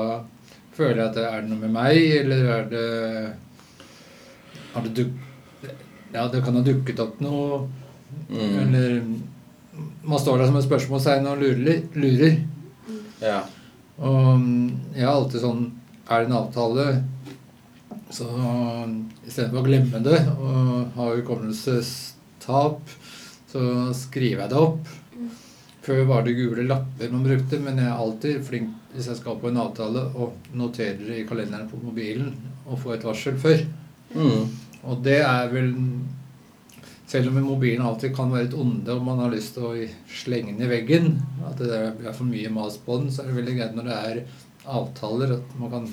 [0.77, 2.85] føler jeg at det er noe med meg, eller er det
[4.73, 7.65] Har det dukket Ja, det kan ha dukket opp noe
[8.29, 8.59] Mm.
[8.63, 9.03] Eller
[10.05, 11.79] man står der som et spørsmålstegn og lurer.
[11.97, 12.35] lurer.
[13.23, 13.39] ja.
[14.03, 15.63] Og mm, jeg har alltid sånn
[16.11, 16.87] Er det en avtale,
[18.13, 18.27] så
[19.25, 22.91] istedenfor å glemme det og ha hukommelsestap,
[23.49, 23.63] så
[23.97, 24.91] skriver jeg det opp.
[25.83, 29.39] Før var det gule lapper man brukte, men jeg er alltid flink hvis jeg skal
[29.41, 32.35] på en avtale og noterer det i kalenderen på mobilen
[32.67, 33.65] og får et varsel før.
[34.13, 34.51] Mm.
[34.83, 35.73] Og det er vel
[37.13, 40.55] Selv om mobilen alltid kan være et onde og man har lyst til å slenge
[40.55, 43.57] den i veggen, at det er for mye mas på den, så er det veldig
[43.59, 44.23] greit når det er
[44.73, 45.91] avtaler at man kan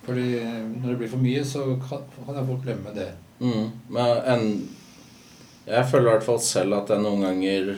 [0.00, 3.10] fordi når det blir for mye, så kan, jeg fort glemme det.
[3.38, 3.66] Mm.
[3.92, 4.46] Men en,
[5.68, 7.74] jeg føler i hvert fall selv at jeg noen ganger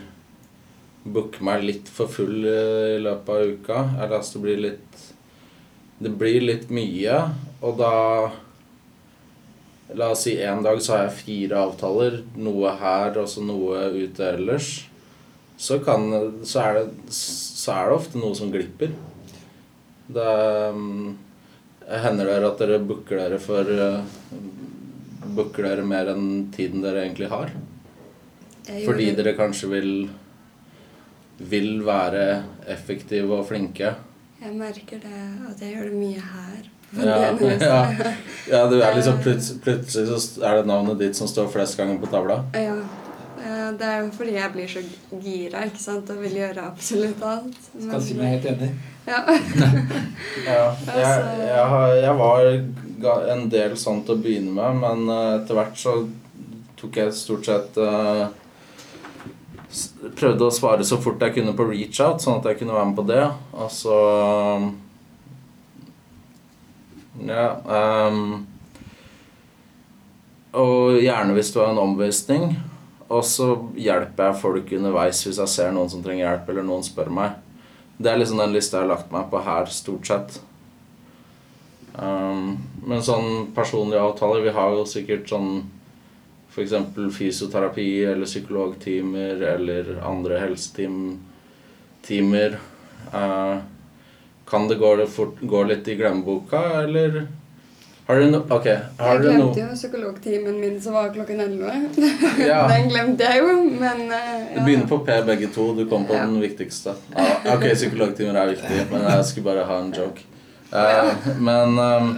[1.02, 3.80] booker meg litt for full i løpet av uka.
[3.98, 5.02] Eller altså det blir litt
[6.02, 7.18] Det blir litt mye,
[7.62, 7.92] og da
[9.98, 12.20] La oss si en dag så har jeg fire avtaler.
[12.40, 14.70] Noe her og så noe ute ellers.
[15.56, 16.08] Så, kan,
[16.48, 18.94] så, er det, så er det ofte noe som glipper.
[20.12, 20.30] Det
[20.74, 21.12] um,
[21.86, 24.02] hender dere at dere booker dere for uh,
[25.32, 27.52] Booker dere mer enn tiden dere egentlig har?
[28.66, 29.92] Fordi dere kanskje vil
[31.50, 32.26] vil være
[32.70, 33.94] effektive og flinke.
[34.42, 36.71] Jeg merker det at jeg gjør det mye her.
[36.98, 37.78] Ja, ja.
[38.50, 41.98] Ja, du er liksom plut- plutselig så er det navnet ditt som står flest ganger
[42.02, 42.42] på tavla.
[42.52, 42.74] Ja.
[43.42, 44.82] Eh, Det er jo fordi jeg blir så
[45.22, 46.10] gira ikke sant?
[46.10, 47.56] og vil gjøre absolutt alt.
[47.78, 48.70] Skal si meg helt enig.
[49.06, 49.22] ja.
[50.46, 52.44] Ja, jeg, jeg, jeg var
[53.32, 55.96] en del sånn til å begynne med, men eh, etter hvert så
[56.82, 58.26] tok jeg stort sett uh,
[60.18, 62.88] Prøvde å svare så fort jeg kunne på reach out, sånn at jeg kunne være
[62.90, 63.22] med på det.
[63.56, 63.94] Og så
[67.20, 67.48] Ja.
[68.08, 68.46] um,
[70.52, 72.54] og gjerne hvis du har en omvisning.
[73.12, 76.84] Og så hjelper jeg folk underveis hvis jeg ser noen som trenger hjelp, eller noen
[76.86, 77.36] spør meg.
[78.00, 80.38] Det er liksom den lista jeg har lagt meg på her, stort sett.
[81.92, 82.56] Um,
[82.88, 85.58] men sånn personlige avtaler Vi har jo sikkert sånn
[86.48, 86.72] f.eks.
[87.12, 91.18] fysioterapi eller psykologtimer eller andre helsetimer.
[92.02, 92.56] timer.
[93.12, 93.60] Uh,
[94.52, 97.22] kan det gå, fort, gå litt i glemmeboka, eller
[98.06, 98.66] Har du noe Ok,
[98.98, 101.76] har Jeg glemte no jo psykologtimen min som var klokken 11.
[102.50, 102.64] Ja.
[102.68, 105.68] Den glemte jeg jo, men eh, Du begynner på P begge to.
[105.78, 106.26] Du kom på Ja.
[106.26, 106.96] den viktigste.
[107.14, 110.26] Ah, ok, psykologtimer er viktig, men jeg skulle bare ha en joke.
[110.72, 112.12] Eh, men um,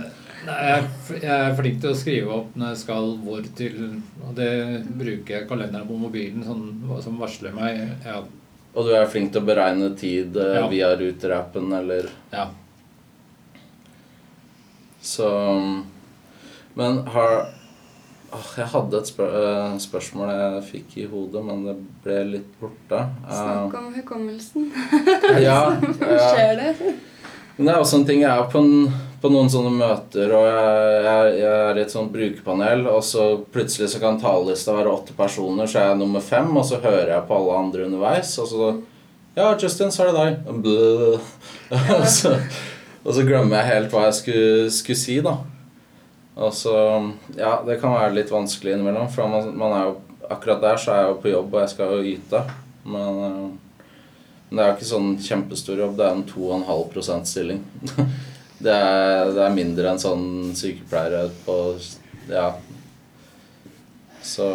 [0.44, 0.88] Nei, jeg,
[1.22, 3.76] jeg er flink til å skrive opp når jeg skal hvor til,
[4.26, 4.50] og det
[4.98, 6.66] bruker jeg kalenderen på mobilen sånn,
[7.00, 7.78] som varsler meg.
[8.04, 8.18] Ja,
[8.74, 10.66] Og du er flink til å beregne tid eh, Ja.
[10.68, 12.48] via Ruter-appen, eller ja.
[15.04, 15.28] Så
[16.74, 17.46] Men har
[18.34, 22.48] Åh, Jeg hadde et spør eh, spørsmål jeg fikk i hodet, men det ble litt
[22.58, 23.04] borte.
[23.30, 24.64] Snakk om hukommelsen.
[25.30, 25.60] Eh, ja,
[26.00, 26.16] ja.
[26.32, 26.72] Skjer det?
[27.54, 28.88] Men det er også en ting Jeg er på, en,
[29.24, 33.22] på noen sånne møter, og jeg, jeg, jeg er i et sånt brukerpanel, og så
[33.54, 37.08] plutselig så kan talerlista være åtte personer, så er jeg nummer fem, og så hører
[37.14, 38.74] jeg på alle andre underveis, og så
[39.34, 40.34] Ja, Justin, så er det deg.
[41.74, 42.30] Og, så,
[43.02, 45.32] og så glemmer jeg helt hva jeg skulle, skulle si, da.
[46.38, 46.74] Og så
[47.34, 49.96] Ja, det kan være litt vanskelig innimellom, for man, man er jo
[50.30, 52.38] Akkurat der så er jeg jo på jobb, og jeg skal jo yte.
[52.88, 53.50] Men eh,
[54.48, 55.96] men det er jo ikke sånn kjempestor jobb.
[55.98, 57.64] Det er en 2,5% stilling.
[58.58, 61.58] det, er, det er mindre enn sånn sykepleiere på
[62.30, 62.52] Ja.
[64.24, 64.46] Så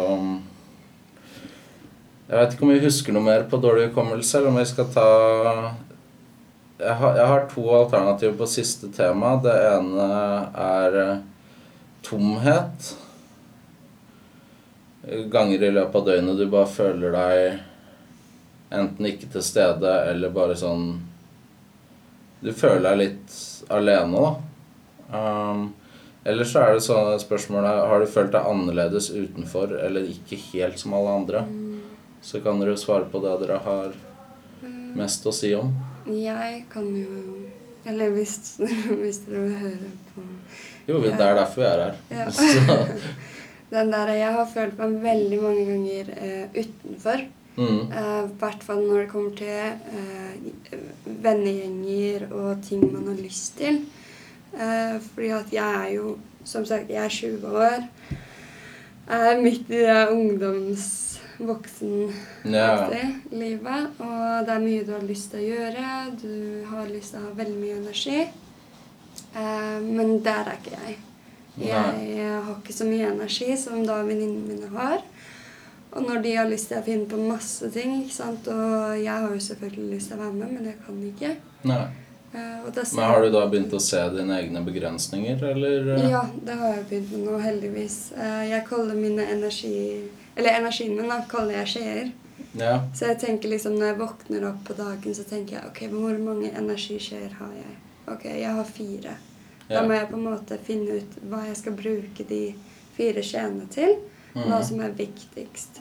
[2.30, 4.90] Jeg vet ikke om vi husker noe mer på dårlig hukommelse, eller om vi skal
[4.94, 5.06] ta
[6.80, 9.34] jeg har, jeg har to alternativer på siste tema.
[9.44, 10.06] Det ene
[10.56, 11.18] er eh,
[12.06, 12.94] tomhet.
[15.32, 20.54] Ganger i løpet av døgnet du bare føler deg enten ikke til stede eller bare
[20.58, 20.84] sånn
[22.40, 23.32] Du føler deg litt
[23.68, 24.30] alene, da.
[25.10, 25.62] Um,
[26.24, 30.78] eller så er det sånne spørsmål Har du følt deg annerledes utenfor eller ikke helt
[30.78, 31.40] som alle andre?
[32.22, 33.96] Så kan dere svare på det dere har
[34.94, 35.72] mest å si om.
[36.06, 37.48] Jeg kan jo
[37.88, 38.58] Eller hvis,
[39.00, 40.24] hvis dere vil høre på
[40.90, 42.00] Jo, det er derfor vi er her.
[42.12, 42.28] Ja.
[43.74, 47.22] Den der jeg har følt meg veldig mange ganger eh, utenfor.
[47.56, 50.34] Mm, Eh, hvert fall når det kommer til uh,
[51.24, 53.80] vennegjenger og ting man har lyst til.
[54.52, 57.88] Uh, fordi at jeg er jo Som sagt, jeg er 20 år.
[59.08, 62.92] Jeg er midt i det ungdoms-voksen-livet.
[63.32, 63.84] Yeah.
[63.98, 66.06] Og det er mye du har lyst til å gjøre.
[66.22, 68.20] Du har lyst til å ha veldig mye energi.
[69.36, 70.96] Uh, men der er ikke jeg.
[71.60, 75.04] Jeg har ikke så mye energi som da venninnene mine har.
[75.90, 78.46] Og når de har lyst til å finne på masse ting, ikke sant?
[78.48, 81.32] og jeg har jo selvfølgelig lyst til å være med, men jeg kan ikke.
[81.66, 81.82] Nei.
[82.30, 85.88] Eh, Men har du da begynt å se dine egne begrensninger, eller?
[85.96, 86.10] eh?
[86.12, 87.96] Ja, det har jeg begynt med nå, heldigvis.
[88.16, 90.08] Eh, jeg kaller mine energi...
[90.36, 92.12] Eller energien min da, kaller jeg skjeer.
[92.58, 92.76] Ja.
[92.94, 96.22] Så jeg tenker liksom når jeg våkner opp på dagen, så tenker jeg ok, hvor
[96.22, 97.74] mange energiskjeer har jeg?
[98.10, 99.16] Ok, jeg har fire.
[99.70, 102.40] Da må jeg på en måte finne ut hva jeg skal bruke de
[102.96, 103.98] fire skjeene til.
[104.34, 104.64] Hva Mhm.
[104.64, 105.80] som er viktigst.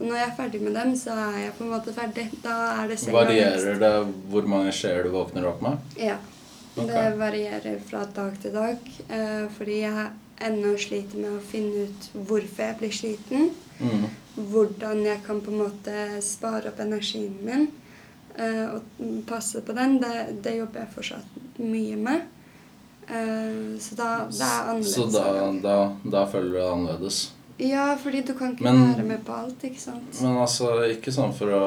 [0.00, 2.28] Og når jeg er ferdig med dem, så er jeg på en måte ferdig.
[2.42, 5.78] Da er det senga Varierer det hvor mange skjeer du våkner opp med?
[5.96, 6.16] Ja.
[6.76, 6.86] Okay.
[6.86, 8.78] Det varierer fra dag til dag.
[9.10, 10.06] Eh, fordi jeg
[10.40, 13.50] ennå sliter med å finne ut hvorfor jeg blir sliten.
[13.80, 14.06] Mm.
[14.36, 17.68] Hvordan jeg kan på en måte spare opp energien min
[18.38, 19.98] eh, og passe på den.
[20.00, 22.22] Det, det jobber jeg fortsatt mye med.
[23.08, 24.94] Eh, så da det er annerledes.
[24.94, 25.76] Så da, da,
[26.10, 27.20] da føler du det annerledes?
[27.60, 30.20] Ja, fordi du kan ikke Men- være med på alt, ikke sant?
[30.22, 31.64] Men altså, ikke sånn for å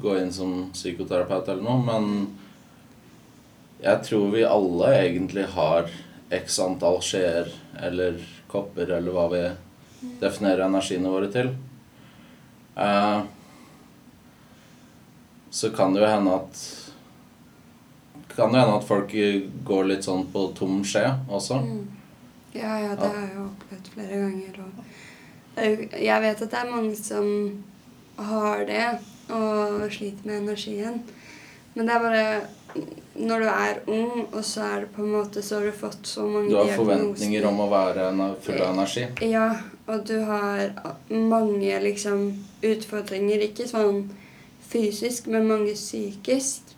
[0.00, 2.36] gå inn som psykoterapeut eller noe, men
[3.82, 5.90] jeg tror vi alle egentlig har
[6.30, 7.50] x antall skjeer
[7.82, 9.42] eller kopper eller hva vi
[10.20, 11.50] definerer energiene våre til.
[12.76, 13.22] Eh,
[15.50, 16.64] så kan det jo hende at
[18.36, 19.10] kan det hende at folk
[19.66, 21.58] går litt sånn på tom skje også.
[21.64, 21.97] Mm.
[22.58, 24.60] Ja, ja, det har jeg opplevd flere ganger.
[25.56, 27.28] Og jeg vet at det er mange som
[28.18, 28.84] har det
[29.34, 31.02] og sliter med energien.
[31.74, 32.40] Men det er bare
[33.18, 36.06] når du er ung, og så er det på en måte Så har du fått
[36.06, 38.08] så mange Du har forventninger om å være
[38.44, 39.06] full av energi.
[39.24, 39.48] Ja,
[39.88, 40.68] og du har
[41.10, 42.28] mange liksom
[42.62, 43.40] utfordringer.
[43.48, 44.10] Ikke sånn
[44.68, 46.74] fysisk, men mange psykisk.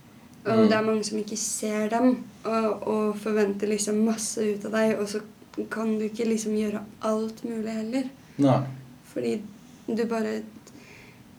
[0.46, 0.68] Og Mm.
[0.68, 4.98] det er mange som ikke ser dem, og, og forventer liksom masse ut av deg,
[4.98, 5.20] og så
[5.70, 8.04] kan du ikke liksom gjøre alt mulig heller.
[8.38, 8.60] Nei.
[9.12, 9.40] Fordi
[9.88, 10.42] du bare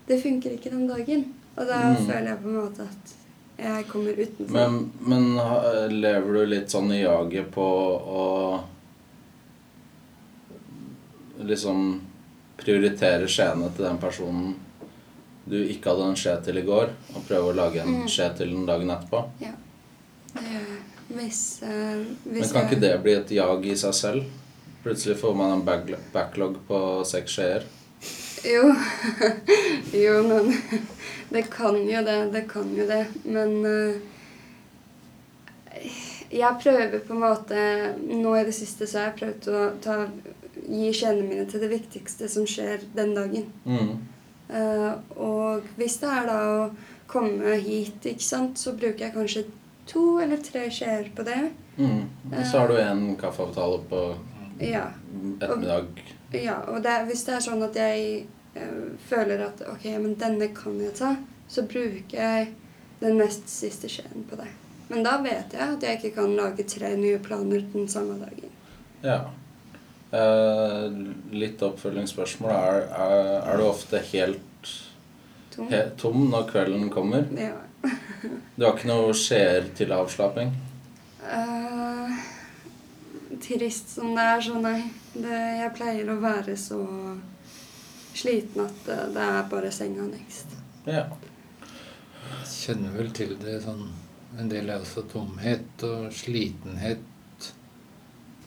[0.08, 1.22] Det funker ikke den dagen.
[1.58, 2.06] Og da Mm.
[2.08, 3.14] føler jeg på en måte at
[3.60, 4.52] jeg kommer utenfor.
[4.52, 8.64] Men, men lever du litt sånn i jaget på å
[11.42, 12.02] liksom
[12.58, 14.56] prioritere skjeene til den personen
[15.50, 18.08] du ikke hadde en skje til i går, og prøve å lage en Mm.
[18.08, 19.24] skje til den dagen etterpå?
[19.42, 19.52] Ja.
[20.34, 20.84] Det gjør jeg.
[21.16, 24.24] Hvis, eh, Men kan ikke det bli et jag i seg selv?
[24.84, 27.68] Plutselig får man en backlog, backlog på seks skjeer.
[28.44, 28.72] Jo.
[30.04, 30.54] jo, men
[31.32, 32.32] Det kan jo det.
[32.34, 33.06] Det kan jo det.
[33.24, 33.96] Men uh,
[36.32, 37.62] jeg prøver på en måte
[38.04, 39.96] Nå i det siste så har jeg prøvd å ta,
[40.68, 43.48] gi skjeene mine til det viktigste som skjer den dagen.
[43.64, 43.94] Mm.
[44.52, 46.70] Uh, og hvis det er da å
[47.12, 49.46] komme hit, ikke sant, så bruker jeg kanskje
[49.92, 51.40] to eller tre skjeer på det.
[51.78, 52.06] Mm.
[52.32, 54.02] Og så har du en kaffeavtale på
[54.62, 54.86] Ja.
[55.42, 56.02] ettermiddag.
[56.34, 58.26] Ja, og det, hvis det er sånn at jeg
[58.56, 61.16] eh, føler at ok, men denne kan jeg ta,
[61.52, 62.54] så bruker jeg
[63.02, 64.48] den nest siste skjeen på det.
[64.92, 68.52] Men da vet jeg at jeg ikke kan lage tre nye planer den samme dagen.
[69.04, 69.20] Ja.
[70.12, 70.88] Eh,
[71.32, 72.52] litt oppfølgingsspørsmål.
[72.52, 74.72] Er, er, er du ofte helt
[75.56, 75.68] Tom.
[75.72, 77.28] he, tom når kvelden kommer?
[77.40, 77.54] Ja.
[78.56, 80.52] Du har ikke noe skjeer til avslapping?
[81.22, 82.12] Uh,
[83.42, 84.80] trist som det er, så nei.
[85.14, 86.80] Det, jeg pleier å være så
[88.16, 90.54] sliten at det, det er bare senga next.
[90.86, 91.06] Ja.
[91.62, 93.90] Jeg kjenner vel til det sånn
[94.40, 97.02] En del er også tomhet og slitenhet.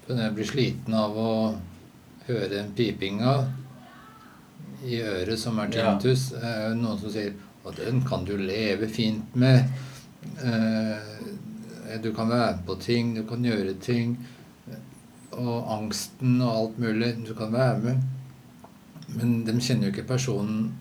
[0.07, 1.33] Men jeg blir sliten av å
[2.25, 3.35] høre den pipinga
[4.89, 5.93] i øret som er Ja.
[5.93, 7.35] tinnitus, er jo noen som sier
[7.65, 9.65] at den kan du leve fint med.
[10.45, 11.13] Eh,
[12.03, 14.17] Du kan være med på ting, du kan gjøre ting.
[15.31, 17.15] Og angsten og alt mulig.
[17.29, 18.03] Du kan være med.
[19.15, 20.73] Men de kjenner jo ikke personen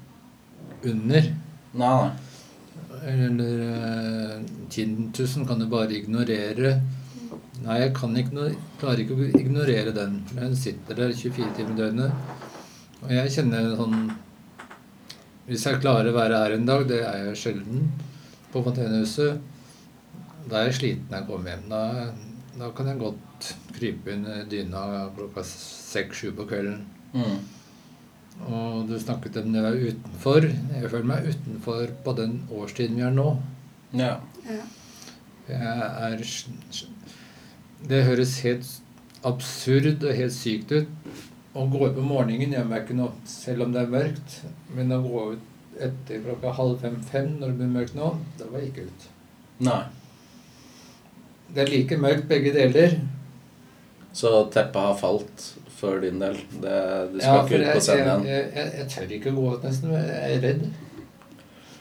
[0.83, 1.27] under.
[1.73, 2.09] Nei.
[3.03, 4.41] Eller uh,
[4.71, 6.81] tinntusen kan du bare ignorere.
[7.63, 8.47] Nei, jeg kan no
[8.79, 10.21] klarer ikke å ignorere den.
[10.33, 12.11] Den sitter der 24 timer i døgnet.
[13.03, 13.97] Og jeg kjenner sånn
[15.47, 17.89] Hvis jeg klarer å være her en dag, det er jeg sjelden
[18.53, 19.41] på Fontenehuset,
[20.47, 21.65] da er jeg sliten når jeg kommer hjem.
[21.71, 21.81] Da,
[22.59, 24.83] da kan jeg godt krype under dyna
[25.17, 26.85] klokka seks-sju på kvelden.
[27.13, 27.41] Mm.
[28.47, 30.47] Og du snakket om det å være utenfor.
[30.47, 33.27] Jeg føler meg utenfor på den årstiden vi er nå.
[33.99, 34.15] Ja.
[34.47, 34.63] Ja.
[35.49, 35.59] Jeg
[36.07, 36.23] er
[37.83, 38.69] Det høres helt
[39.27, 40.89] absurd og helt sykt ut.
[41.53, 44.37] Å gå ut på morgenen meg ikke noe, selv om det er mørkt.
[44.73, 48.61] Men å gå ut etter klokka halv fem-fem når det blir mørkt nå, da var
[48.63, 49.05] jeg ikke ut.
[49.67, 49.81] Nei.
[51.53, 52.95] Det er like mørkt begge deler.
[54.13, 56.37] Så teppet har falt for din del?
[56.61, 56.73] Det,
[57.13, 58.25] du skal Ja, ikke ut på jeg, scenen igjen?
[58.29, 59.93] jeg, jeg, jeg tør ikke gå ut nesten.
[59.97, 60.65] Jeg er redd.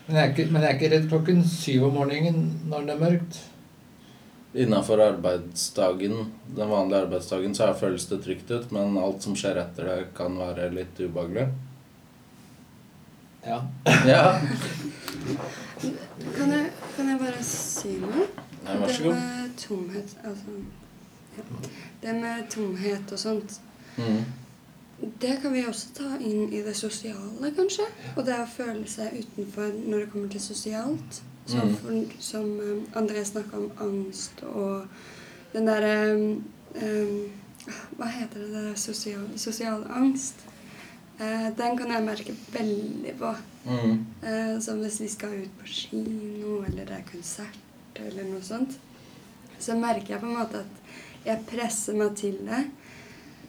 [0.07, 2.41] Men jeg er ikke, men jeg er ikke redd klokken syv om morgenen
[2.73, 3.41] når det er mørkt.
[4.55, 9.89] Innafor arbeidsdagen, den vanlige arbeidsdagen, så føles det trygt ut, men alt som skjer etter
[9.89, 11.49] det, kan være litt ubehagelig.
[13.47, 13.63] Ja.
[14.07, 14.25] Ja.
[16.37, 18.27] Kan jeg, kan jeg bare si noe?
[18.63, 20.53] Nei, vær så Det med tomhet Altså
[21.35, 21.45] ja.
[22.05, 23.59] Det med tomhet og sånt,
[23.97, 24.23] Mm.
[25.21, 27.85] det kan vi også ta inn i det sosiale, kanskje.
[28.17, 31.19] Og det å føle seg utenfor når det kommer til sosialt.
[31.47, 32.05] Som, Mm.
[32.19, 34.87] som um, André snakka om angst og
[35.53, 36.45] den derre um,
[36.79, 37.33] um,
[37.99, 38.49] Hva heter det?
[38.53, 40.35] det der sosial, sosial angst.
[41.21, 43.35] Uh, den kan jeg merke veldig på.
[43.65, 43.99] Mm.
[44.23, 47.59] Uh, som hvis vi skal ut på kino, eller det er konsert,
[47.97, 48.79] eller noe sånt.
[49.59, 52.65] Så merker jeg på en måte at jeg presser meg til det.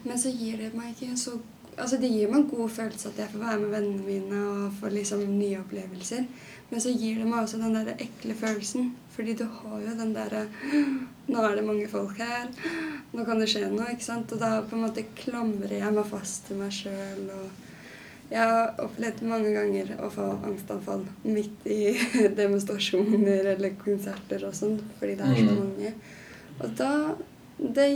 [0.04, 1.40] Men så gir det meg ikke en så
[1.74, 4.74] Altså det gir meg en god følelse at jeg får være med vennene mine og
[4.78, 6.28] få liksom nye opplevelser.
[6.72, 8.94] Men så gir det meg også den der ekle følelsen.
[9.14, 10.46] Fordi du har jo den derre
[11.32, 12.48] Nå er det mange folk her.
[13.14, 13.92] Nå kan det skje noe.
[13.94, 14.32] ikke sant?
[14.34, 17.28] Og da på en måte klamrer jeg meg fast til meg sjøl.
[17.30, 21.94] Og jeg har opplevd mange ganger å få angstanfall midt i
[22.40, 25.60] demonstrasjoner eller konserter og sånn, fordi det er så Mm.
[25.62, 25.94] mange.
[26.64, 26.92] Og da
[27.60, 27.88] det,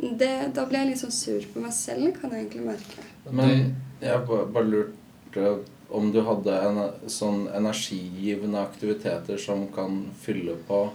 [0.00, 3.04] det, Da blir jeg litt sånn sur på meg selv, kan jeg egentlig merke.
[3.30, 5.46] Men jeg har bare lurte
[5.90, 10.88] om du hadde en sånn energigivende aktiviteter som kan fylle på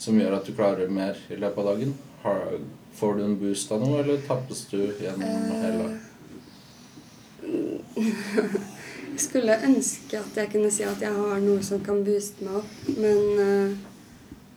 [0.00, 1.90] Som gjør at du klarer mer i løpet av dagen?
[2.22, 2.54] Har,
[2.96, 5.90] får du en boost av noe, eller tappes du gjennom hele
[7.40, 7.80] Eh,
[9.10, 12.60] Jeg skulle ønske at jeg kunne si at jeg har noe som kan booste meg
[12.60, 13.72] opp, men eh,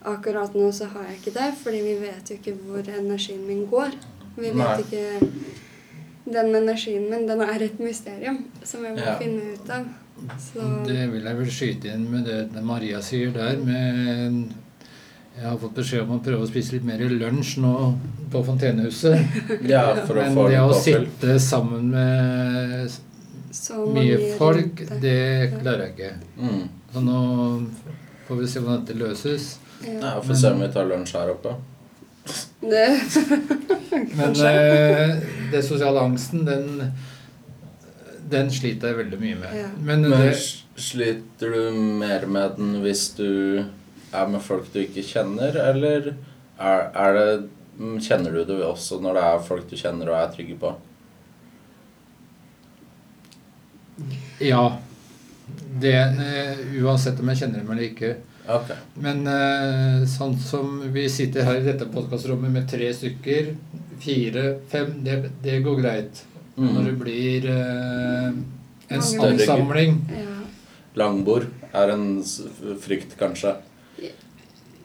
[0.07, 3.65] akkurat nå så har jeg ikke det, fordi vi vet jo ikke hvor energien min
[3.71, 3.97] går.
[4.37, 4.77] Vi vet Nei.
[4.85, 5.01] ikke
[6.25, 9.15] Den energien min, den er et mysterium som jeg må Ja.
[9.19, 9.85] finne ut av.
[10.39, 13.57] Så Det vil jeg vel skyte inn med det Maria sier der.
[13.57, 14.53] med
[15.35, 17.97] Jeg har fått beskjed om å prøve å spise litt mer lunsj nå
[18.31, 19.17] på Fontenehuset.
[19.67, 22.91] Ja, for å Men få det å sitte sammen med
[23.51, 26.13] så mye folk, det klarer jeg ikke.
[26.37, 26.69] Mm.
[26.93, 27.67] Så nå
[28.27, 29.57] får vi se hvordan dette løses.
[29.83, 30.21] Ja, Ja.
[30.21, 31.55] Får se om vi tar lunsj her oppe.
[32.63, 32.87] Det
[34.15, 35.17] Men eh,
[35.51, 36.93] det sosiale angsten, den,
[38.31, 39.57] den sliter jeg veldig mye med.
[39.59, 39.71] Ja.
[39.79, 40.37] Men, Men det,
[40.79, 43.65] sliter du mer med den hvis du
[44.13, 46.13] er med folk du ikke kjenner, eller
[46.57, 47.27] er, er det
[47.77, 50.73] mm, Kjenner du det også når det er folk du kjenner og er trygge på?
[54.43, 54.63] ja.
[55.83, 58.13] Det, eh, uansett om jeg kjenner dem eller ikke.
[58.49, 58.71] Ok.
[58.99, 63.53] Men eh, sånn som vi sitter her i dette podkastrommet med tre stykker,
[64.03, 66.23] fire, fem, det, det går greit.
[66.55, 66.99] Når det Mm.
[66.99, 68.27] blir eh,
[68.93, 70.33] en ansamling Ja.
[70.95, 72.21] Langbord er en
[72.79, 73.55] frykt, kanskje.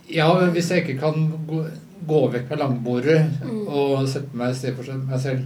[0.09, 1.59] Ja, men hvis jeg ikke kan gå,
[2.09, 3.67] gå vekk fra langbordet Mm.
[3.69, 5.45] og sette meg et sted for meg selv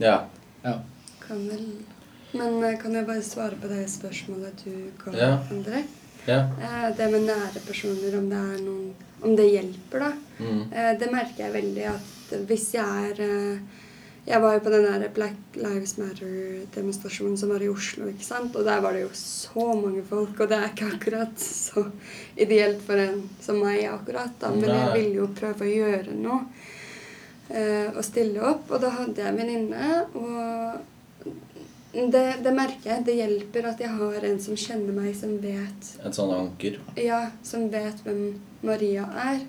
[0.00, 0.22] Ja.
[0.64, 0.78] ja.
[1.26, 1.66] Kan vel
[2.32, 5.38] Men eh, kan jeg bare svare på det spørsmålet du ga, Ja.
[5.52, 5.84] André?
[6.28, 6.44] Ja.
[6.60, 10.12] Eh, Det med nære personer, om det noen Om det hjelper, da.
[10.38, 10.62] Mm.
[10.72, 13.58] Eh, Det merker jeg veldig at hvis jeg er eh,
[14.28, 18.56] Jeg var jo på den der Black Lives Matter-demonstrasjonen som var i Oslo, ikke sant?
[18.56, 21.86] Og der var det jo så mange folk, og det er ikke akkurat så
[22.36, 24.50] ideelt for en som meg akkurat, da.
[24.52, 26.42] Men jeg ville jo prøve å gjøre noe.
[27.96, 28.68] Og stille opp.
[28.68, 30.84] Og da hadde jeg en venninne, og
[32.12, 33.04] det, det merker jeg.
[33.06, 36.78] Det hjelper at jeg har en som kjenner meg, som vet Et sånn anker.
[36.96, 38.20] ja, som vet hvem
[38.62, 39.40] Maria er.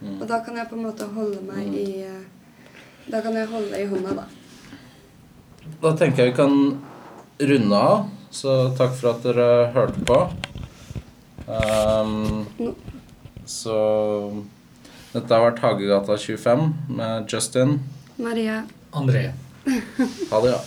[0.00, 0.20] Mm.
[0.20, 1.74] Og da kan jeg på en måte holde meg Mm.
[1.74, 4.24] i Da kan jeg holde i hånda, da.
[5.82, 6.80] Da tenker jeg vi kan
[7.40, 8.08] runde av.
[8.30, 10.20] Så takk for at dere hørte på.
[11.48, 12.74] Um, No.
[13.44, 13.74] så
[15.12, 17.80] dette har vært Hagegata 25 med Justin.
[18.18, 18.62] Maria.
[18.92, 19.32] André.
[19.66, 20.60] Ha det, ja.